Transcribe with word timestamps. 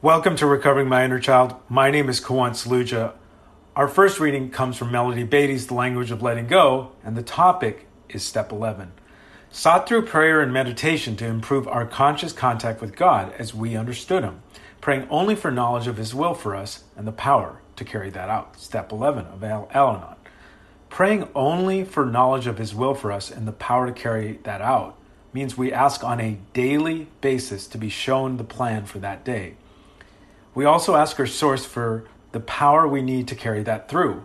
Welcome 0.00 0.36
to 0.36 0.46
Recovering 0.46 0.88
My 0.88 1.04
Inner 1.04 1.18
Child. 1.18 1.56
My 1.68 1.90
name 1.90 2.08
is 2.08 2.20
Kawan 2.20 2.52
Saluja. 2.52 3.14
Our 3.74 3.88
first 3.88 4.20
reading 4.20 4.48
comes 4.48 4.76
from 4.76 4.92
Melody 4.92 5.24
Beattie's 5.24 5.66
The 5.66 5.74
Language 5.74 6.12
of 6.12 6.22
Letting 6.22 6.46
Go, 6.46 6.92
and 7.02 7.16
the 7.16 7.22
topic 7.24 7.88
is 8.08 8.22
Step 8.22 8.52
11. 8.52 8.92
Sought 9.50 9.88
through 9.88 10.06
prayer 10.06 10.40
and 10.40 10.52
meditation 10.52 11.16
to 11.16 11.26
improve 11.26 11.66
our 11.66 11.84
conscious 11.84 12.32
contact 12.32 12.80
with 12.80 12.94
God 12.94 13.32
as 13.40 13.52
we 13.52 13.74
understood 13.74 14.22
Him, 14.22 14.40
praying 14.80 15.08
only 15.10 15.34
for 15.34 15.50
knowledge 15.50 15.88
of 15.88 15.96
His 15.96 16.14
will 16.14 16.34
for 16.34 16.54
us 16.54 16.84
and 16.96 17.04
the 17.04 17.10
power 17.10 17.60
to 17.74 17.84
carry 17.84 18.10
that 18.10 18.28
out. 18.28 18.56
Step 18.56 18.92
11 18.92 19.26
of 19.26 19.42
Al 19.42 19.68
Anon. 19.74 20.14
Praying 20.90 21.28
only 21.34 21.82
for 21.82 22.06
knowledge 22.06 22.46
of 22.46 22.58
His 22.58 22.72
will 22.72 22.94
for 22.94 23.10
us 23.10 23.32
and 23.32 23.48
the 23.48 23.52
power 23.52 23.88
to 23.88 23.92
carry 23.92 24.38
that 24.44 24.60
out 24.60 24.96
means 25.32 25.58
we 25.58 25.72
ask 25.72 26.04
on 26.04 26.20
a 26.20 26.38
daily 26.52 27.08
basis 27.20 27.66
to 27.66 27.78
be 27.78 27.88
shown 27.88 28.36
the 28.36 28.44
plan 28.44 28.86
for 28.86 29.00
that 29.00 29.24
day. 29.24 29.56
We 30.58 30.64
also 30.64 30.96
ask 30.96 31.20
our 31.20 31.26
source 31.26 31.64
for 31.64 32.02
the 32.32 32.40
power 32.40 32.88
we 32.88 33.00
need 33.00 33.28
to 33.28 33.36
carry 33.36 33.62
that 33.62 33.88
through. 33.88 34.24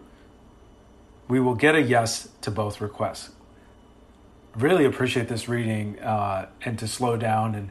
We 1.27 1.39
will 1.39 1.53
get 1.53 1.75
a 1.75 1.81
yes 1.83 2.27
to 2.41 2.49
both 2.49 2.81
requests. 2.81 3.29
Really 4.55 4.83
appreciate 4.85 5.27
this 5.27 5.47
reading 5.47 5.99
uh, 5.99 6.47
and 6.65 6.79
to 6.79 6.87
slow 6.87 7.17
down. 7.17 7.53
And, 7.53 7.69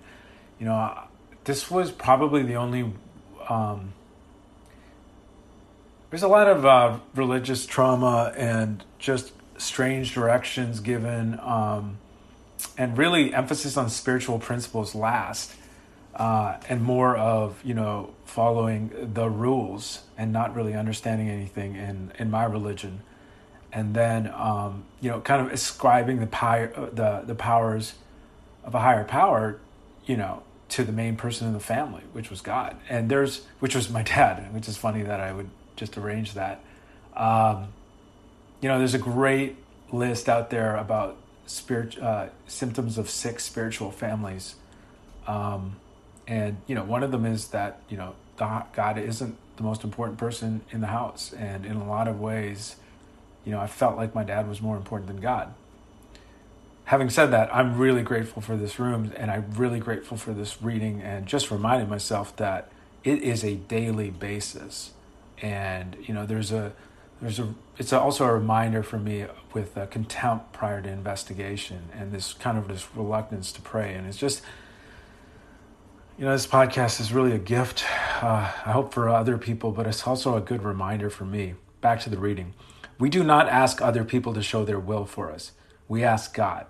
you 0.60 0.66
know, 0.66 0.96
this 1.42 1.72
was 1.72 1.90
probably 1.90 2.44
the 2.44 2.54
only. 2.54 2.92
Um, 3.48 3.94
there's 6.10 6.22
a 6.22 6.28
lot 6.28 6.46
of 6.46 6.64
uh, 6.64 7.00
religious 7.16 7.66
trauma 7.66 8.32
and 8.36 8.84
just 9.00 9.32
strange 9.58 10.14
directions 10.14 10.78
given, 10.78 11.36
um, 11.40 11.98
and 12.78 12.96
really 12.96 13.34
emphasis 13.34 13.76
on 13.76 13.90
spiritual 13.90 14.38
principles 14.38 14.94
last 14.94 15.52
uh, 16.14 16.58
and 16.68 16.82
more 16.82 17.16
of 17.16 17.60
you 17.64 17.74
know 17.74 18.14
following 18.24 19.12
the 19.14 19.28
rules 19.28 20.02
and 20.16 20.32
not 20.32 20.54
really 20.54 20.74
understanding 20.74 21.28
anything 21.28 21.76
in 21.76 22.12
in 22.18 22.30
my 22.30 22.44
religion, 22.44 23.00
and 23.72 23.94
then 23.94 24.32
um, 24.34 24.84
you 25.00 25.10
know 25.10 25.20
kind 25.20 25.44
of 25.44 25.52
ascribing 25.52 26.20
the 26.20 26.26
power 26.26 26.68
the 26.92 27.22
the 27.26 27.34
powers 27.34 27.94
of 28.64 28.74
a 28.74 28.80
higher 28.80 29.04
power, 29.04 29.58
you 30.06 30.16
know, 30.16 30.42
to 30.68 30.84
the 30.84 30.92
main 30.92 31.16
person 31.16 31.46
in 31.46 31.52
the 31.52 31.60
family, 31.60 32.02
which 32.12 32.30
was 32.30 32.40
God, 32.40 32.76
and 32.88 33.10
there's 33.10 33.46
which 33.60 33.74
was 33.74 33.90
my 33.90 34.02
dad, 34.14 34.52
which 34.54 34.68
is 34.68 34.76
funny 34.76 35.02
that 35.02 35.20
I 35.20 35.32
would 35.32 35.50
just 35.76 35.96
arrange 35.96 36.34
that. 36.34 36.60
Um, 37.16 37.68
you 38.60 38.68
know, 38.68 38.78
there's 38.78 38.94
a 38.94 38.98
great 38.98 39.56
list 39.90 40.28
out 40.28 40.50
there 40.50 40.76
about 40.76 41.16
spirit 41.46 41.98
uh, 41.98 42.28
symptoms 42.46 42.98
of 42.98 43.10
sick 43.10 43.40
spiritual 43.40 43.90
families. 43.90 44.54
Um, 45.26 45.76
and 46.26 46.56
you 46.66 46.74
know 46.74 46.84
one 46.84 47.02
of 47.02 47.10
them 47.10 47.24
is 47.24 47.48
that 47.48 47.80
you 47.88 47.96
know 47.96 48.14
god 48.36 48.98
isn't 48.98 49.36
the 49.56 49.62
most 49.62 49.84
important 49.84 50.18
person 50.18 50.62
in 50.70 50.80
the 50.80 50.88
house. 50.88 51.32
And 51.32 51.64
in 51.64 51.76
a 51.76 51.86
lot 51.88 52.08
of 52.08 52.20
ways 52.20 52.76
you 53.44 53.52
know 53.52 53.60
i 53.60 53.66
felt 53.66 53.96
like 53.96 54.14
my 54.14 54.24
dad 54.24 54.48
was 54.48 54.60
more 54.60 54.76
important 54.76 55.08
than 55.08 55.20
god. 55.20 55.54
Having 56.84 57.10
said 57.10 57.26
that 57.26 57.54
i'm 57.54 57.78
really 57.78 58.02
grateful 58.02 58.42
for 58.42 58.56
this 58.56 58.78
room 58.78 59.12
and 59.16 59.30
i'm 59.30 59.52
really 59.52 59.80
grateful 59.80 60.16
for 60.16 60.32
this 60.32 60.62
reading 60.62 61.00
and 61.00 61.26
just 61.26 61.50
reminding 61.50 61.88
myself 61.88 62.34
that 62.36 62.70
it 63.04 63.22
is 63.22 63.44
a 63.44 63.54
daily 63.54 64.10
basis. 64.10 64.92
And 65.40 65.96
you 66.02 66.14
know 66.14 66.26
there's 66.26 66.52
a 66.52 66.72
there's 67.20 67.38
a 67.38 67.54
it's 67.78 67.92
also 67.92 68.24
a 68.24 68.32
reminder 68.34 68.82
for 68.82 68.98
me 68.98 69.26
with 69.54 69.74
contempt 69.90 70.52
prior 70.52 70.82
to 70.82 70.88
investigation 70.88 71.88
and 71.96 72.12
this 72.12 72.32
kind 72.32 72.58
of 72.58 72.68
this 72.68 72.86
reluctance 72.94 73.52
to 73.52 73.60
pray. 73.60 73.94
And 73.94 74.06
it's 74.06 74.18
just 74.18 74.42
you 76.18 76.24
know, 76.26 76.32
this 76.32 76.46
podcast 76.46 77.00
is 77.00 77.12
really 77.12 77.32
a 77.32 77.38
gift, 77.38 77.84
uh, 78.22 78.52
I 78.66 78.72
hope 78.72 78.92
for 78.92 79.08
other 79.08 79.38
people, 79.38 79.72
but 79.72 79.86
it's 79.86 80.06
also 80.06 80.36
a 80.36 80.40
good 80.40 80.62
reminder 80.62 81.08
for 81.08 81.24
me. 81.24 81.54
Back 81.80 82.00
to 82.00 82.10
the 82.10 82.18
reading. 82.18 82.54
We 82.98 83.08
do 83.08 83.24
not 83.24 83.48
ask 83.48 83.80
other 83.80 84.04
people 84.04 84.34
to 84.34 84.42
show 84.42 84.64
their 84.64 84.78
will 84.78 85.06
for 85.06 85.30
us, 85.30 85.52
we 85.88 86.04
ask 86.04 86.34
God. 86.34 86.66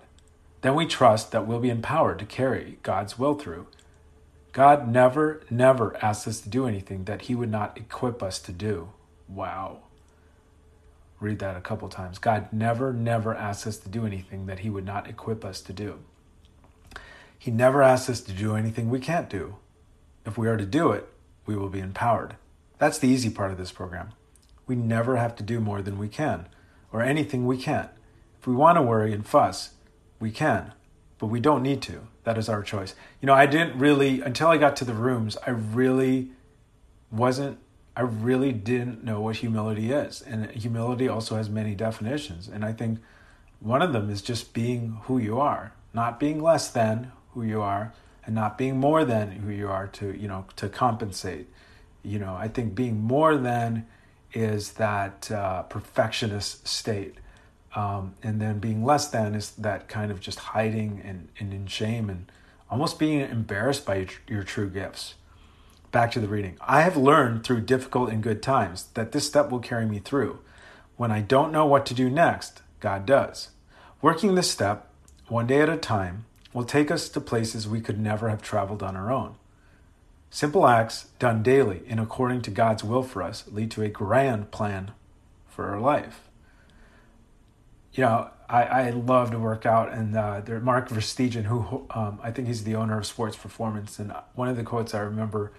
Then 0.61 0.75
we 0.75 0.85
trust 0.85 1.31
that 1.31 1.45
we'll 1.45 1.59
be 1.59 1.69
empowered 1.69 2.19
to 2.19 2.25
carry 2.25 2.79
God's 2.83 3.19
will 3.19 3.33
through. 3.33 3.67
God 4.53 4.87
never, 4.87 5.41
never 5.49 5.97
asks 6.03 6.27
us 6.27 6.41
to 6.41 6.49
do 6.49 6.65
anything 6.65 7.03
that 7.03 7.23
He 7.23 7.35
would 7.35 7.51
not 7.51 7.77
equip 7.77 8.23
us 8.23 8.39
to 8.39 8.53
do. 8.53 8.93
Wow. 9.27 9.79
Read 11.19 11.39
that 11.39 11.57
a 11.57 11.61
couple 11.61 11.89
times. 11.89 12.17
God 12.17 12.47
never, 12.53 12.93
never 12.93 13.35
asks 13.35 13.67
us 13.67 13.77
to 13.79 13.89
do 13.89 14.05
anything 14.05 14.45
that 14.45 14.59
He 14.59 14.69
would 14.69 14.85
not 14.85 15.09
equip 15.09 15.43
us 15.43 15.59
to 15.61 15.73
do. 15.73 15.99
He 17.37 17.51
never 17.51 17.81
asks 17.81 18.09
us 18.09 18.21
to 18.21 18.31
do 18.31 18.55
anything 18.55 18.89
we 18.89 18.99
can't 18.99 19.29
do. 19.29 19.55
If 20.25 20.37
we 20.37 20.47
are 20.47 20.57
to 20.57 20.65
do 20.65 20.91
it, 20.91 21.09
we 21.45 21.55
will 21.55 21.69
be 21.69 21.79
empowered. 21.79 22.35
That's 22.77 22.97
the 22.97 23.09
easy 23.09 23.29
part 23.29 23.51
of 23.51 23.57
this 23.57 23.71
program. 23.71 24.13
We 24.65 24.75
never 24.75 25.17
have 25.17 25.35
to 25.37 25.43
do 25.43 25.59
more 25.59 25.81
than 25.81 25.97
we 25.97 26.07
can, 26.07 26.47
or 26.91 27.01
anything 27.01 27.45
we 27.45 27.57
can't. 27.57 27.89
If 28.39 28.47
we 28.47 28.55
want 28.55 28.77
to 28.77 28.81
worry 28.81 29.13
and 29.13 29.25
fuss, 29.25 29.71
we 30.19 30.31
can, 30.31 30.73
but 31.17 31.27
we 31.27 31.39
don't 31.39 31.63
need 31.63 31.81
to. 31.83 32.07
That 32.23 32.37
is 32.37 32.47
our 32.47 32.61
choice. 32.61 32.95
You 33.21 33.27
know, 33.27 33.33
I 33.33 33.45
didn't 33.45 33.77
really, 33.77 34.21
until 34.21 34.47
I 34.47 34.57
got 34.57 34.75
to 34.77 34.85
the 34.85 34.93
rooms, 34.93 35.37
I 35.45 35.49
really 35.49 36.31
wasn't, 37.11 37.59
I 37.95 38.01
really 38.01 38.53
didn't 38.53 39.03
know 39.03 39.19
what 39.21 39.37
humility 39.37 39.91
is. 39.91 40.21
And 40.21 40.49
humility 40.51 41.07
also 41.07 41.35
has 41.35 41.49
many 41.49 41.75
definitions. 41.75 42.47
And 42.47 42.63
I 42.63 42.71
think 42.71 42.99
one 43.59 43.81
of 43.81 43.93
them 43.93 44.09
is 44.09 44.21
just 44.21 44.53
being 44.53 44.99
who 45.03 45.17
you 45.17 45.39
are, 45.39 45.73
not 45.93 46.19
being 46.19 46.41
less 46.41 46.69
than 46.69 47.11
who 47.33 47.43
you 47.43 47.61
are 47.61 47.93
and 48.25 48.33
not 48.33 48.57
being 48.57 48.77
more 48.77 49.03
than 49.03 49.31
who 49.31 49.51
you 49.51 49.69
are 49.69 49.87
to 49.87 50.17
you 50.17 50.27
know 50.27 50.45
to 50.55 50.69
compensate. 50.69 51.47
You 52.03 52.19
know 52.19 52.35
i 52.35 52.47
think 52.47 52.75
being 52.75 52.99
more 53.01 53.37
than 53.37 53.85
is 54.33 54.73
that 54.73 55.31
uh, 55.31 55.63
perfectionist 55.63 56.67
state. 56.67 57.15
Um, 57.75 58.15
and 58.21 58.39
then 58.39 58.59
being 58.59 58.83
less 58.83 59.07
than 59.07 59.33
is 59.33 59.51
that 59.51 59.87
kind 59.87 60.11
of 60.11 60.19
just 60.19 60.39
hiding 60.39 61.01
and, 61.03 61.29
and 61.39 61.53
in 61.53 61.65
shame 61.65 62.09
and 62.09 62.31
almost 62.69 62.99
being 62.99 63.21
embarrassed 63.21 63.85
by 63.85 63.95
your, 63.95 64.07
your 64.27 64.43
true 64.43 64.69
gifts. 64.69 65.15
Back 65.91 66.11
to 66.11 66.19
the 66.19 66.27
reading. 66.27 66.57
I 66.61 66.81
have 66.81 66.97
learned 66.97 67.43
through 67.43 67.61
difficult 67.61 68.09
and 68.09 68.21
good 68.21 68.41
times 68.41 68.87
that 68.93 69.11
this 69.11 69.27
step 69.27 69.49
will 69.49 69.59
carry 69.59 69.85
me 69.85 69.99
through. 69.99 70.39
When 70.95 71.11
i 71.11 71.21
don't 71.21 71.51
know 71.51 71.65
what 71.65 71.85
to 71.87 71.93
do 71.93 72.09
next 72.09 72.61
god 72.79 73.05
does. 73.05 73.49
Working 74.01 74.35
this 74.35 74.51
step 74.51 74.89
one 75.27 75.47
day 75.47 75.61
at 75.61 75.69
a 75.69 75.77
time 75.77 76.25
will 76.53 76.63
take 76.63 76.91
us 76.91 77.09
to 77.09 77.19
places 77.19 77.67
we 77.67 77.81
could 77.81 77.99
never 77.99 78.29
have 78.29 78.41
traveled 78.41 78.83
on 78.83 78.95
our 78.95 79.11
own. 79.11 79.35
Simple 80.29 80.67
acts 80.67 81.09
done 81.19 81.43
daily 81.43 81.81
in 81.87 81.99
according 81.99 82.41
to 82.43 82.51
God's 82.51 82.83
will 82.83 83.03
for 83.03 83.21
us 83.21 83.45
lead 83.51 83.69
to 83.71 83.83
a 83.83 83.89
grand 83.89 84.51
plan 84.51 84.91
for 85.47 85.69
our 85.69 85.79
life. 85.79 86.21
You 87.93 88.03
know, 88.03 88.29
I, 88.49 88.63
I 88.63 88.89
love 88.89 89.31
to 89.31 89.39
work 89.39 89.65
out, 89.65 89.91
and 89.93 90.15
uh, 90.15 90.41
there, 90.41 90.59
Mark 90.59 90.89
Verstegen, 90.89 91.43
who 91.43 91.85
um, 91.91 92.19
I 92.23 92.31
think 92.31 92.47
he's 92.47 92.63
the 92.63 92.75
owner 92.75 92.97
of 92.97 93.05
Sports 93.05 93.37
Performance, 93.37 93.99
and 93.99 94.11
one 94.33 94.47
of 94.47 94.57
the 94.57 94.63
quotes 94.63 94.93
I 94.95 94.99
remember 94.99 95.51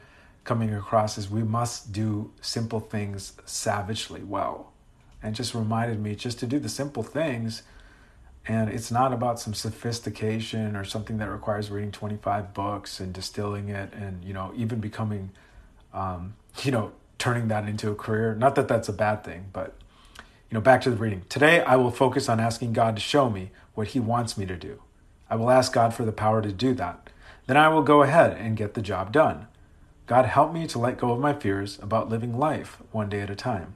coming 0.43 0.75
across 0.75 1.16
is, 1.16 1.31
"We 1.31 1.44
must 1.44 1.93
do 1.93 2.32
simple 2.41 2.81
things 2.81 3.34
savagely 3.44 4.22
well," 4.22 4.72
and 5.22 5.34
just 5.34 5.55
reminded 5.55 6.00
me 6.00 6.16
just 6.16 6.41
to 6.41 6.47
do 6.47 6.59
the 6.59 6.69
simple 6.69 7.05
things 7.05 7.62
and 8.47 8.69
it's 8.69 8.91
not 8.91 9.12
about 9.12 9.41
some 9.41 9.55
sophistication 9.55 10.77
or 10.77 10.84
something 10.84 11.16
that 11.19 11.31
requires 11.31 11.71
reading 11.71 11.91
25 11.91 12.53
books 12.53 13.00
and 13.00 13.12
distilling 13.12 13.69
it 13.69 13.93
and 13.94 14.25
you 14.25 14.34
know 14.34 14.53
even 14.56 14.81
becoming 14.81 15.31
um, 15.93 16.34
you 16.62 16.71
know 16.71 16.93
turning 17.19 17.49
that 17.49 17.69
into 17.69 17.91
a 17.91 17.94
career. 17.94 18.34
Not 18.34 18.55
that 18.56 18.69
that's 18.69 18.88
a 18.88 18.93
bad 18.93 19.25
thing 19.25 19.47
but 19.53 19.75
you 20.19 20.55
know 20.55 20.60
back 20.60 20.82
to 20.82 20.91
the 20.91 20.97
reading. 20.97 21.22
Today 21.28 21.62
i 21.62 21.77
will 21.77 21.91
focus 21.91 22.28
on 22.28 22.41
asking 22.41 22.72
god 22.72 22.97
to 22.97 23.03
show 23.03 23.31
me 23.31 23.50
what 23.75 23.88
he 23.88 24.00
wants 24.00 24.37
me 24.37 24.47
to 24.47 24.56
do. 24.56 24.82
I 25.31 25.37
will 25.37 25.50
ask 25.50 25.72
god 25.72 25.94
for 25.94 26.05
the 26.05 26.12
power 26.12 26.43
to 26.43 26.53
do 26.53 26.75
that. 26.75 27.11
Then 27.47 27.56
i 27.56 27.69
will 27.69 27.82
go 27.82 28.03
ahead 28.03 28.37
and 28.37 28.56
get 28.56 28.75
the 28.75 28.82
job 28.82 29.12
done. 29.12 29.47
God 30.06 30.26
help 30.26 30.53
me 30.53 30.66
to 30.66 30.78
let 30.78 30.99
go 30.99 31.12
of 31.12 31.19
my 31.19 31.32
fears 31.32 31.79
about 31.81 32.11
living 32.11 32.38
life 32.38 32.76
one 32.93 33.08
day 33.08 33.20
at 33.20 33.31
a 33.31 33.35
time. 33.35 33.75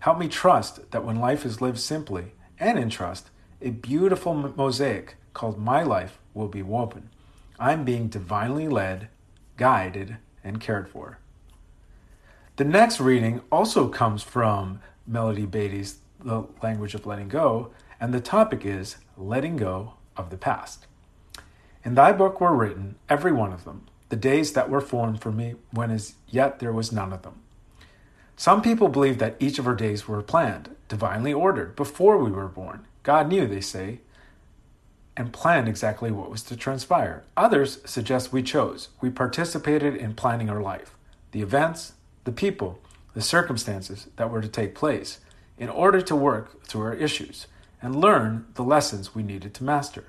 Help 0.00 0.18
me 0.18 0.28
trust 0.28 0.90
that 0.90 1.06
when 1.06 1.18
life 1.18 1.46
is 1.46 1.62
lived 1.62 1.78
simply 1.78 2.32
and 2.60 2.78
in 2.78 2.90
trust 2.90 3.30
a 3.64 3.70
beautiful 3.70 4.34
mosaic 4.34 5.16
called 5.32 5.58
My 5.58 5.82
Life 5.82 6.18
will 6.34 6.48
be 6.48 6.62
woven. 6.62 7.08
I'm 7.58 7.82
being 7.82 8.08
divinely 8.08 8.68
led, 8.68 9.08
guided, 9.56 10.18
and 10.44 10.60
cared 10.60 10.86
for. 10.86 11.18
The 12.56 12.64
next 12.64 13.00
reading 13.00 13.40
also 13.50 13.88
comes 13.88 14.22
from 14.22 14.80
Melody 15.06 15.46
Beattie's 15.46 16.00
The 16.22 16.44
Language 16.62 16.94
of 16.94 17.06
Letting 17.06 17.28
Go, 17.28 17.70
and 17.98 18.12
the 18.12 18.20
topic 18.20 18.66
is 18.66 18.96
Letting 19.16 19.56
Go 19.56 19.94
of 20.14 20.28
the 20.28 20.36
Past. 20.36 20.86
In 21.86 21.94
thy 21.94 22.12
book 22.12 22.42
were 22.42 22.54
written, 22.54 22.96
every 23.08 23.32
one 23.32 23.52
of 23.52 23.64
them, 23.64 23.86
the 24.10 24.16
days 24.16 24.52
that 24.52 24.68
were 24.68 24.82
formed 24.82 25.22
for 25.22 25.32
me 25.32 25.54
when 25.70 25.90
as 25.90 26.16
yet 26.28 26.58
there 26.58 26.72
was 26.72 26.92
none 26.92 27.14
of 27.14 27.22
them. 27.22 27.40
Some 28.36 28.62
people 28.62 28.88
believe 28.88 29.18
that 29.18 29.36
each 29.38 29.58
of 29.58 29.66
our 29.66 29.74
days 29.74 30.08
were 30.08 30.22
planned, 30.22 30.74
divinely 30.88 31.32
ordered, 31.32 31.76
before 31.76 32.18
we 32.18 32.30
were 32.30 32.48
born, 32.48 32.86
God 33.02 33.28
knew, 33.28 33.46
they 33.46 33.60
say, 33.60 34.00
and 35.16 35.32
planned 35.32 35.68
exactly 35.68 36.10
what 36.10 36.30
was 36.30 36.42
to 36.44 36.56
transpire. 36.56 37.22
Others 37.36 37.78
suggest 37.84 38.32
we 38.32 38.42
chose. 38.42 38.88
We 39.00 39.10
participated 39.10 39.94
in 39.94 40.14
planning 40.14 40.50
our 40.50 40.60
life. 40.60 40.96
the 41.34 41.42
events, 41.42 41.94
the 42.22 42.30
people, 42.32 42.78
the 43.12 43.20
circumstances 43.20 44.06
that 44.14 44.30
were 44.30 44.40
to 44.40 44.46
take 44.46 44.72
place 44.72 45.18
in 45.58 45.68
order 45.68 46.00
to 46.00 46.14
work 46.14 46.64
through 46.64 46.82
our 46.82 46.94
issues 46.94 47.48
and 47.82 48.00
learn 48.00 48.46
the 48.54 48.62
lessons 48.62 49.16
we 49.16 49.22
needed 49.24 49.52
to 49.52 49.64
master. 49.64 50.04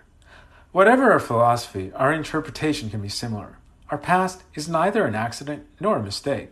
Whatever 0.72 1.12
our 1.12 1.20
philosophy, 1.20 1.92
our 1.96 2.14
interpretation 2.14 2.92
can 2.92 3.02
be 3.02 3.10
similar. 3.10 3.58
Our 3.90 3.98
past 3.98 4.44
is 4.54 4.70
neither 4.70 5.04
an 5.06 5.16
accident 5.16 5.66
nor 5.80 5.98
a 5.98 6.04
mistake. 6.04 6.52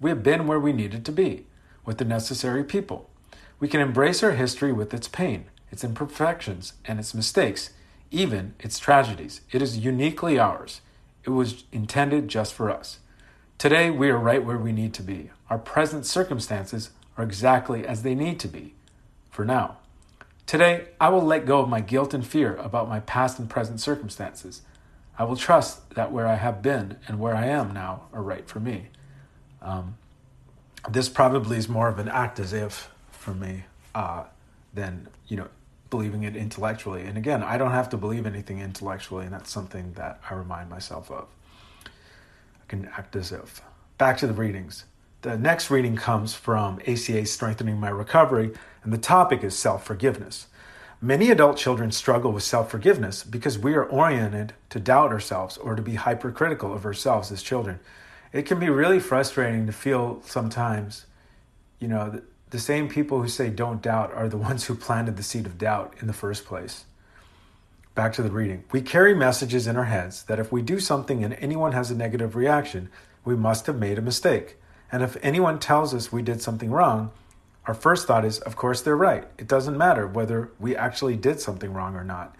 We 0.00 0.10
have 0.10 0.22
been 0.22 0.46
where 0.46 0.60
we 0.60 0.72
needed 0.72 1.04
to 1.04 1.12
be, 1.12 1.46
with 1.84 1.98
the 1.98 2.04
necessary 2.04 2.62
people. 2.64 3.10
We 3.58 3.68
can 3.68 3.80
embrace 3.80 4.22
our 4.22 4.32
history 4.32 4.72
with 4.72 4.94
its 4.94 5.08
pain, 5.08 5.46
its 5.70 5.82
imperfections, 5.82 6.74
and 6.84 6.98
its 6.98 7.14
mistakes, 7.14 7.70
even 8.10 8.54
its 8.60 8.78
tragedies. 8.78 9.40
It 9.50 9.60
is 9.60 9.78
uniquely 9.78 10.38
ours. 10.38 10.80
It 11.24 11.30
was 11.30 11.64
intended 11.72 12.28
just 12.28 12.54
for 12.54 12.70
us. 12.70 13.00
Today, 13.58 13.90
we 13.90 14.08
are 14.08 14.18
right 14.18 14.44
where 14.44 14.56
we 14.56 14.70
need 14.70 14.94
to 14.94 15.02
be. 15.02 15.30
Our 15.50 15.58
present 15.58 16.06
circumstances 16.06 16.90
are 17.16 17.24
exactly 17.24 17.84
as 17.84 18.02
they 18.02 18.14
need 18.14 18.38
to 18.40 18.48
be 18.48 18.74
for 19.30 19.44
now. 19.44 19.78
Today, 20.46 20.86
I 21.00 21.08
will 21.08 21.22
let 21.22 21.44
go 21.44 21.60
of 21.60 21.68
my 21.68 21.80
guilt 21.80 22.14
and 22.14 22.26
fear 22.26 22.54
about 22.56 22.88
my 22.88 23.00
past 23.00 23.38
and 23.38 23.50
present 23.50 23.80
circumstances. 23.80 24.62
I 25.18 25.24
will 25.24 25.36
trust 25.36 25.90
that 25.90 26.12
where 26.12 26.28
I 26.28 26.36
have 26.36 26.62
been 26.62 26.98
and 27.08 27.18
where 27.18 27.34
I 27.34 27.46
am 27.46 27.74
now 27.74 28.04
are 28.12 28.22
right 28.22 28.48
for 28.48 28.60
me. 28.60 28.88
Um, 29.62 29.96
this 30.90 31.08
probably 31.08 31.56
is 31.58 31.68
more 31.68 31.88
of 31.88 31.98
an 31.98 32.08
act 32.08 32.38
as 32.38 32.52
if 32.52 32.90
for 33.10 33.34
me 33.34 33.64
uh, 33.94 34.24
than 34.74 35.08
you 35.26 35.36
know 35.36 35.48
believing 35.90 36.22
it 36.22 36.36
intellectually. 36.36 37.02
And 37.02 37.16
again, 37.16 37.42
I 37.42 37.56
don't 37.56 37.70
have 37.70 37.88
to 37.90 37.96
believe 37.96 38.26
anything 38.26 38.60
intellectually, 38.60 39.24
and 39.24 39.32
that's 39.32 39.50
something 39.50 39.92
that 39.94 40.20
I 40.28 40.34
remind 40.34 40.68
myself 40.68 41.10
of. 41.10 41.28
I 41.84 42.66
can 42.68 42.86
act 42.96 43.16
as 43.16 43.32
if. 43.32 43.62
Back 43.96 44.18
to 44.18 44.26
the 44.26 44.34
readings. 44.34 44.84
The 45.22 45.36
next 45.36 45.70
reading 45.70 45.96
comes 45.96 46.34
from 46.34 46.80
ACA 46.86 47.26
Strengthening 47.26 47.80
My 47.80 47.88
Recovery, 47.88 48.52
and 48.84 48.92
the 48.92 48.98
topic 48.98 49.42
is 49.42 49.58
self 49.58 49.84
forgiveness. 49.84 50.46
Many 51.00 51.30
adult 51.30 51.56
children 51.56 51.90
struggle 51.90 52.32
with 52.32 52.42
self 52.42 52.70
forgiveness 52.70 53.24
because 53.24 53.58
we 53.58 53.74
are 53.74 53.84
oriented 53.84 54.52
to 54.70 54.80
doubt 54.80 55.10
ourselves 55.10 55.56
or 55.56 55.74
to 55.74 55.82
be 55.82 55.94
hypercritical 55.94 56.72
of 56.72 56.84
ourselves 56.84 57.32
as 57.32 57.42
children. 57.42 57.80
It 58.32 58.42
can 58.46 58.58
be 58.58 58.68
really 58.68 59.00
frustrating 59.00 59.66
to 59.66 59.72
feel 59.72 60.22
sometimes, 60.24 61.06
you 61.78 61.88
know, 61.88 62.10
the, 62.10 62.22
the 62.50 62.58
same 62.58 62.88
people 62.88 63.22
who 63.22 63.28
say 63.28 63.50
don't 63.50 63.82
doubt 63.82 64.12
are 64.12 64.28
the 64.28 64.36
ones 64.48 64.64
who 64.64 64.74
planted 64.74 65.16
the 65.16 65.22
seed 65.22 65.46
of 65.46 65.58
doubt 65.58 65.94
in 66.00 66.06
the 66.06 66.12
first 66.12 66.44
place. 66.44 66.84
Back 67.94 68.12
to 68.14 68.22
the 68.22 68.30
reading. 68.30 68.64
We 68.70 68.80
carry 68.80 69.14
messages 69.14 69.66
in 69.66 69.76
our 69.76 69.84
heads 69.84 70.22
that 70.24 70.38
if 70.38 70.52
we 70.52 70.62
do 70.62 70.78
something 70.78 71.24
and 71.24 71.34
anyone 71.34 71.72
has 71.72 71.90
a 71.90 71.96
negative 71.96 72.36
reaction, 72.36 72.90
we 73.24 73.34
must 73.34 73.66
have 73.66 73.76
made 73.76 73.98
a 73.98 74.02
mistake. 74.02 74.56
And 74.90 75.02
if 75.02 75.16
anyone 75.22 75.58
tells 75.58 75.92
us 75.94 76.12
we 76.12 76.22
did 76.22 76.40
something 76.40 76.70
wrong, 76.70 77.10
our 77.66 77.74
first 77.74 78.06
thought 78.06 78.24
is, 78.24 78.38
of 78.40 78.56
course, 78.56 78.80
they're 78.80 78.96
right. 78.96 79.24
It 79.36 79.46
doesn't 79.46 79.76
matter 79.76 80.06
whether 80.06 80.50
we 80.58 80.74
actually 80.74 81.16
did 81.16 81.38
something 81.38 81.72
wrong 81.72 81.96
or 81.96 82.04
not. 82.04 82.34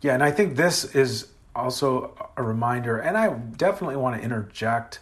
Yeah, 0.00 0.14
and 0.14 0.22
I 0.22 0.32
think 0.32 0.56
this 0.56 0.84
is 0.96 1.28
also 1.54 2.30
a 2.36 2.42
reminder, 2.42 2.98
and 2.98 3.16
I 3.16 3.28
definitely 3.28 3.96
want 3.96 4.16
to 4.16 4.22
interject. 4.22 4.98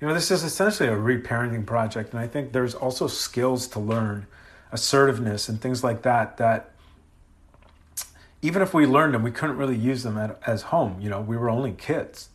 You 0.00 0.08
know, 0.08 0.14
this 0.14 0.30
is 0.30 0.42
essentially 0.42 0.88
a 0.88 0.96
reparenting 0.96 1.66
project, 1.66 2.12
and 2.12 2.20
I 2.20 2.26
think 2.26 2.52
there's 2.52 2.74
also 2.74 3.06
skills 3.06 3.66
to 3.68 3.80
learn, 3.80 4.26
assertiveness, 4.72 5.48
and 5.48 5.60
things 5.60 5.84
like 5.84 6.02
that, 6.02 6.38
that 6.38 6.70
even 8.40 8.62
if 8.62 8.72
we 8.72 8.86
learned 8.86 9.12
them, 9.12 9.22
we 9.22 9.30
couldn't 9.30 9.58
really 9.58 9.76
use 9.76 10.02
them 10.02 10.16
at, 10.16 10.40
as 10.46 10.62
home. 10.62 10.98
You 11.00 11.10
know, 11.10 11.20
we 11.20 11.36
were 11.36 11.50
only 11.50 11.72
kids. 11.72 12.30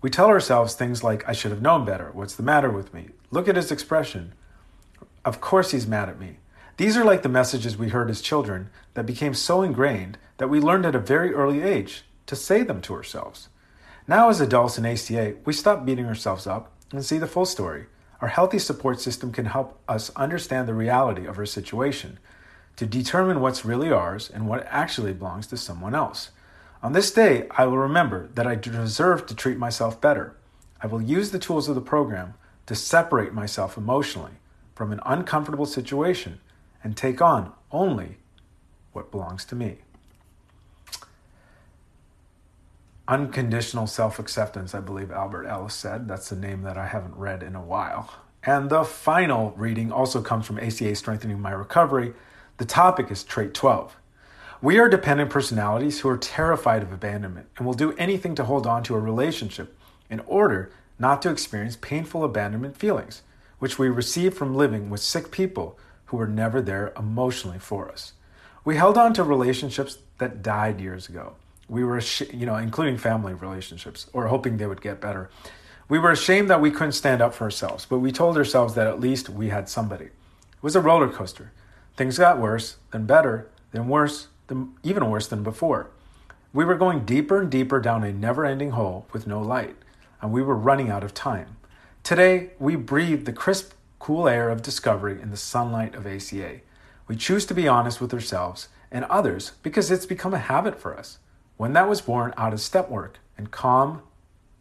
We 0.00 0.10
tell 0.10 0.28
ourselves 0.28 0.74
things 0.74 1.02
like, 1.02 1.28
I 1.28 1.32
should 1.32 1.50
have 1.50 1.62
known 1.62 1.84
better. 1.84 2.10
What's 2.12 2.36
the 2.36 2.42
matter 2.44 2.70
with 2.70 2.94
me? 2.94 3.08
Look 3.32 3.48
at 3.48 3.56
his 3.56 3.72
expression. 3.72 4.32
Of 5.24 5.40
course 5.40 5.72
he's 5.72 5.88
mad 5.88 6.08
at 6.08 6.20
me. 6.20 6.36
These 6.76 6.96
are 6.96 7.04
like 7.04 7.22
the 7.22 7.28
messages 7.28 7.76
we 7.76 7.88
heard 7.88 8.10
as 8.10 8.20
children 8.20 8.68
that 8.94 9.06
became 9.06 9.34
so 9.34 9.62
ingrained 9.62 10.18
that 10.36 10.48
we 10.48 10.60
learned 10.60 10.86
at 10.86 10.94
a 10.94 11.00
very 11.00 11.32
early 11.32 11.62
age 11.62 12.04
to 12.26 12.36
say 12.36 12.62
them 12.62 12.80
to 12.82 12.94
ourselves. 12.94 13.48
Now, 14.06 14.28
as 14.28 14.38
adults 14.38 14.76
in 14.76 14.84
ACA, 14.84 15.36
we 15.46 15.54
stop 15.54 15.86
beating 15.86 16.04
ourselves 16.04 16.46
up 16.46 16.70
and 16.92 17.02
see 17.02 17.16
the 17.16 17.26
full 17.26 17.46
story. 17.46 17.86
Our 18.20 18.28
healthy 18.28 18.58
support 18.58 19.00
system 19.00 19.32
can 19.32 19.46
help 19.46 19.80
us 19.88 20.10
understand 20.14 20.68
the 20.68 20.74
reality 20.74 21.24
of 21.26 21.38
our 21.38 21.46
situation, 21.46 22.18
to 22.76 22.84
determine 22.84 23.40
what's 23.40 23.64
really 23.64 23.90
ours 23.90 24.28
and 24.28 24.46
what 24.46 24.66
actually 24.68 25.14
belongs 25.14 25.46
to 25.46 25.56
someone 25.56 25.94
else. 25.94 26.30
On 26.82 26.92
this 26.92 27.10
day, 27.12 27.46
I 27.52 27.64
will 27.64 27.78
remember 27.78 28.28
that 28.34 28.46
I 28.46 28.56
deserve 28.56 29.26
to 29.26 29.34
treat 29.34 29.56
myself 29.56 30.00
better. 30.02 30.36
I 30.82 30.86
will 30.86 31.00
use 31.00 31.30
the 31.30 31.38
tools 31.38 31.68
of 31.70 31.74
the 31.74 31.80
program 31.80 32.34
to 32.66 32.74
separate 32.74 33.32
myself 33.32 33.78
emotionally 33.78 34.32
from 34.74 34.92
an 34.92 35.00
uncomfortable 35.06 35.66
situation 35.66 36.40
and 36.82 36.94
take 36.94 37.22
on 37.22 37.52
only 37.72 38.18
what 38.92 39.10
belongs 39.10 39.46
to 39.46 39.56
me. 39.56 39.78
Unconditional 43.06 43.86
self 43.86 44.18
acceptance, 44.18 44.74
I 44.74 44.80
believe 44.80 45.10
Albert 45.10 45.46
Ellis 45.46 45.74
said. 45.74 46.08
That's 46.08 46.32
a 46.32 46.36
name 46.36 46.62
that 46.62 46.78
I 46.78 46.86
haven't 46.86 47.16
read 47.16 47.42
in 47.42 47.54
a 47.54 47.62
while. 47.62 48.14
And 48.42 48.70
the 48.70 48.84
final 48.84 49.52
reading 49.56 49.92
also 49.92 50.22
comes 50.22 50.46
from 50.46 50.58
ACA 50.58 50.94
Strengthening 50.94 51.40
My 51.40 51.52
Recovery. 51.52 52.14
The 52.56 52.64
topic 52.64 53.10
is 53.10 53.24
Trait 53.24 53.54
12 53.54 53.96
we 54.64 54.78
are 54.78 54.88
dependent 54.88 55.28
personalities 55.28 56.00
who 56.00 56.08
are 56.08 56.16
terrified 56.16 56.82
of 56.82 56.90
abandonment 56.90 57.48
and 57.58 57.66
will 57.66 57.74
do 57.74 57.92
anything 57.98 58.34
to 58.34 58.44
hold 58.44 58.66
on 58.66 58.82
to 58.84 58.94
a 58.94 58.98
relationship 58.98 59.76
in 60.08 60.20
order 60.20 60.72
not 60.98 61.20
to 61.20 61.30
experience 61.30 61.76
painful 61.76 62.24
abandonment 62.24 62.74
feelings, 62.74 63.20
which 63.58 63.78
we 63.78 63.90
receive 63.90 64.32
from 64.32 64.54
living 64.54 64.88
with 64.88 65.00
sick 65.00 65.30
people 65.30 65.78
who 66.06 66.16
were 66.16 66.26
never 66.26 66.62
there 66.62 66.94
emotionally 66.98 67.58
for 67.58 67.90
us. 67.90 68.14
We 68.64 68.76
held 68.76 68.96
on 68.96 69.12
to 69.12 69.22
relationships 69.22 69.98
that 70.16 70.42
died 70.42 70.80
years 70.80 71.10
ago. 71.10 71.34
We 71.68 71.84
were, 71.84 72.00
you 72.32 72.46
know, 72.46 72.56
including 72.56 72.98
family 72.98 73.34
relationships, 73.34 74.08
or 74.12 74.28
hoping 74.28 74.56
they 74.56 74.66
would 74.66 74.82
get 74.82 75.00
better. 75.00 75.30
We 75.88 75.98
were 75.98 76.10
ashamed 76.10 76.48
that 76.50 76.60
we 76.60 76.70
couldn't 76.70 76.92
stand 76.92 77.20
up 77.20 77.34
for 77.34 77.44
ourselves, 77.44 77.86
but 77.86 77.98
we 77.98 78.12
told 78.12 78.36
ourselves 78.36 78.74
that 78.74 78.86
at 78.86 79.00
least 79.00 79.28
we 79.28 79.48
had 79.48 79.68
somebody. 79.68 80.06
It 80.06 80.62
was 80.62 80.76
a 80.76 80.80
roller 80.80 81.08
coaster. 81.08 81.52
Things 81.96 82.18
got 82.18 82.38
worse, 82.38 82.76
then 82.90 83.06
better, 83.06 83.48
then 83.72 83.88
worse, 83.88 84.28
then 84.48 84.74
even 84.82 85.08
worse 85.08 85.26
than 85.26 85.42
before. 85.42 85.90
We 86.52 86.64
were 86.64 86.76
going 86.76 87.04
deeper 87.04 87.40
and 87.40 87.50
deeper 87.50 87.80
down 87.80 88.04
a 88.04 88.12
never 88.12 88.44
ending 88.44 88.70
hole 88.70 89.06
with 89.12 89.26
no 89.26 89.40
light, 89.40 89.76
and 90.20 90.32
we 90.32 90.42
were 90.42 90.56
running 90.56 90.90
out 90.90 91.04
of 91.04 91.14
time. 91.14 91.56
Today, 92.02 92.50
we 92.58 92.76
breathe 92.76 93.24
the 93.24 93.32
crisp, 93.32 93.72
cool 93.98 94.28
air 94.28 94.50
of 94.50 94.62
discovery 94.62 95.20
in 95.20 95.30
the 95.30 95.36
sunlight 95.36 95.94
of 95.94 96.06
ACA. 96.06 96.60
We 97.08 97.16
choose 97.16 97.46
to 97.46 97.54
be 97.54 97.68
honest 97.68 98.00
with 98.00 98.14
ourselves 98.14 98.68
and 98.90 99.04
others 99.06 99.52
because 99.62 99.90
it's 99.90 100.06
become 100.06 100.32
a 100.32 100.38
habit 100.38 100.78
for 100.80 100.96
us. 100.96 101.18
When 101.56 101.72
that 101.72 101.88
was 101.88 102.00
born 102.00 102.34
out 102.36 102.52
of 102.52 102.60
step 102.60 102.90
work 102.90 103.18
and 103.38 103.50
calm 103.50 104.02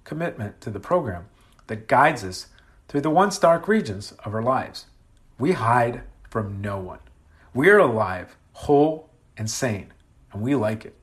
commitment 0.03 0.61
to 0.61 0.69
the 0.69 0.79
program 0.79 1.25
that 1.67 1.87
guides 1.87 2.23
us 2.23 2.47
through 2.87 3.01
the 3.01 3.09
once 3.09 3.37
dark 3.39 3.67
regions 3.67 4.13
of 4.23 4.33
our 4.33 4.43
lives. 4.43 4.85
We 5.39 5.53
hide 5.53 6.03
from 6.29 6.61
no 6.61 6.79
one. 6.79 6.99
We 7.53 7.69
are 7.69 7.79
alive, 7.79 8.35
whole, 8.53 9.09
and 9.37 9.49
sane, 9.49 9.93
and 10.31 10.41
we 10.41 10.55
like 10.55 10.85
it. 10.85 10.95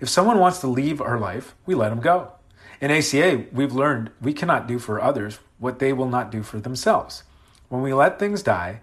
If 0.00 0.08
someone 0.08 0.38
wants 0.38 0.58
to 0.60 0.66
leave 0.66 1.00
our 1.00 1.18
life, 1.18 1.54
we 1.64 1.74
let 1.74 1.90
them 1.90 2.00
go. 2.00 2.32
In 2.80 2.90
ACA, 2.90 3.46
we've 3.52 3.72
learned 3.72 4.10
we 4.20 4.32
cannot 4.32 4.66
do 4.66 4.78
for 4.78 5.00
others 5.00 5.38
what 5.58 5.78
they 5.78 5.92
will 5.92 6.08
not 6.08 6.30
do 6.30 6.42
for 6.42 6.60
themselves. 6.60 7.22
When 7.68 7.82
we 7.82 7.94
let 7.94 8.18
things 8.18 8.42
die, 8.42 8.80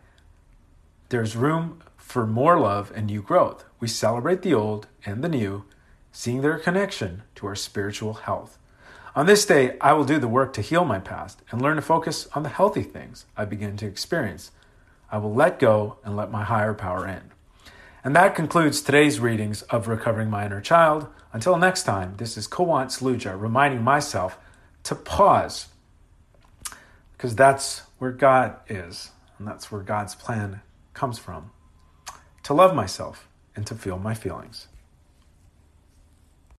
there's 1.10 1.36
room 1.36 1.82
for 1.96 2.25
more 2.25 2.60
love 2.60 2.91
and 2.96 3.08
new 3.08 3.22
growth. 3.22 3.65
We 3.79 3.88
celebrate 3.88 4.41
the 4.41 4.53
old 4.53 4.88
and 5.05 5.24
the 5.24 5.29
new, 5.29 5.65
seeing 6.13 6.41
their 6.41 6.58
connection 6.58 7.24
to 7.36 7.48
our 7.48 7.55
spiritual 7.55 8.13
health. 8.13 8.58
On 9.15 9.25
this 9.25 9.46
day, 9.46 9.77
I 9.82 9.91
will 9.93 10.05
do 10.05 10.17
the 10.20 10.27
work 10.29 10.53
to 10.53 10.62
heal 10.62 10.86
my 10.86 11.00
past 11.00 11.41
and 11.51 11.62
learn 11.62 11.75
to 11.75 11.82
focus 11.82 12.27
on 12.34 12.43
the 12.43 12.50
healthy 12.50 12.84
things 12.84 13.25
I 13.36 13.43
begin 13.43 13.75
to 13.77 13.86
experience. 13.86 14.51
I 15.12 15.17
will 15.17 15.34
let 15.34 15.60
go 15.60 15.98
and 16.05 16.15
let 16.15 16.32
my 16.32 16.43
higher 16.43 16.74
power 16.74 17.08
in. 17.08 17.32
And 18.03 18.15
that 18.15 18.36
concludes 18.36 18.82
today's 18.82 19.20
readings 19.20 19.63
of 19.63 19.88
Recovering 19.88 20.29
My 20.29 20.46
Inner 20.46 20.62
Child. 20.62 21.08
Until 21.34 21.58
next 21.58 21.84
time, 21.84 22.15
this 22.17 22.38
is 22.38 22.48
Kawan 22.48 22.88
Saluja 22.88 23.39
reminding 23.39 23.82
myself 23.84 24.38
to 24.84 24.96
pause 24.96 25.67
because 27.13 27.36
that's 27.36 27.84
where 28.00 28.12
God 28.12 28.58
is, 28.67 29.12
and 29.39 29.48
that's 29.48 29.72
where 29.72 29.82
God's 29.82 30.13
plan 30.13 30.62
comes 30.93 31.17
from. 31.17 31.51
To 32.43 32.53
love 32.53 32.75
myself 32.75 33.27
and 33.55 33.65
to 33.67 33.75
feel 33.75 33.98
my 33.98 34.13
feelings. 34.13 34.67